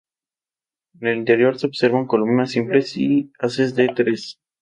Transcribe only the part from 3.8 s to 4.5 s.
tres.